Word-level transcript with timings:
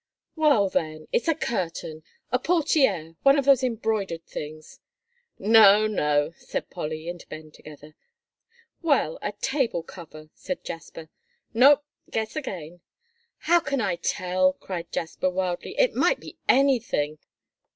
"Well, 0.35 0.67
then, 0.67 1.07
it's 1.11 1.27
a 1.27 1.35
curtain 1.35 2.01
a 2.31 2.39
portière, 2.39 3.17
one 3.21 3.37
of 3.37 3.45
those 3.45 3.63
embroidered 3.63 4.25
things." 4.25 4.79
"No, 5.37 5.85
no," 5.85 6.31
said 6.37 6.71
Polly 6.71 7.07
and 7.07 7.23
Ben 7.29 7.51
together. 7.51 7.95
"Well, 8.81 9.19
a 9.21 9.31
table 9.33 9.83
cover," 9.83 10.31
said 10.33 10.63
Jasper. 10.63 11.11
"No, 11.53 11.83
guess 12.09 12.35
again." 12.35 12.81
"How 13.41 13.59
can 13.59 13.79
I 13.79 13.95
tell?" 13.95 14.53
cried 14.53 14.91
Jasper, 14.91 15.29
wildly. 15.29 15.75
"It 15.77 15.93
might 15.93 16.19
be 16.19 16.39
anything." 16.49 17.19